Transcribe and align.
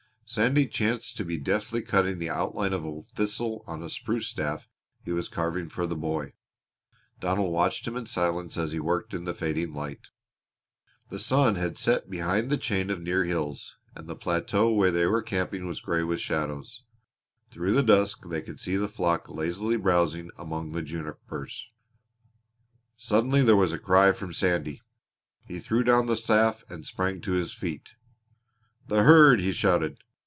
Sandy 0.25 0.65
chanced 0.65 1.17
to 1.17 1.25
be 1.25 1.37
deftly 1.37 1.81
cutting 1.81 2.17
the 2.17 2.29
outline 2.29 2.71
of 2.71 2.85
a 2.85 3.01
thistle 3.01 3.65
on 3.67 3.83
a 3.83 3.89
spruce 3.89 4.29
staff 4.29 4.69
he 5.03 5.11
was 5.11 5.27
carving 5.27 5.67
for 5.67 5.85
the 5.85 5.93
boy. 5.97 6.31
Donald 7.19 7.51
watched 7.51 7.85
him 7.85 7.97
in 7.97 8.05
silence 8.05 8.55
as 8.55 8.71
he 8.71 8.79
worked 8.79 9.13
in 9.13 9.25
the 9.25 9.33
fading 9.33 9.73
light. 9.73 10.07
The 11.09 11.19
sun 11.19 11.55
had 11.55 11.77
set 11.77 12.09
behind 12.09 12.49
the 12.49 12.55
chain 12.57 12.89
of 12.89 13.01
near 13.01 13.25
hills, 13.25 13.75
and 13.93 14.07
the 14.07 14.15
plateau 14.15 14.71
where 14.71 14.89
they 14.89 15.05
were 15.05 15.21
camping 15.21 15.67
was 15.67 15.81
gray 15.81 16.01
with 16.01 16.21
shadows. 16.21 16.85
Through 17.51 17.73
the 17.73 17.83
dusk 17.83 18.23
they 18.29 18.41
could 18.41 18.57
see 18.61 18.77
the 18.77 18.87
flock 18.87 19.27
lazily 19.27 19.75
browsing 19.75 20.31
among 20.37 20.71
the 20.71 20.81
junipers. 20.81 21.67
Suddenly 22.95 23.41
there 23.43 23.57
was 23.57 23.73
a 23.73 23.77
cry 23.77 24.13
from 24.13 24.33
Sandy. 24.33 24.81
He 25.45 25.59
threw 25.59 25.83
down 25.83 26.05
the 26.05 26.15
staff 26.15 26.63
and 26.69 26.85
sprang 26.85 27.19
to 27.19 27.33
his 27.33 27.53
feet. 27.53 27.95
"The 28.87 29.03
herd!" 29.03 29.41
he 29.41 29.51
shouted. 29.51 29.97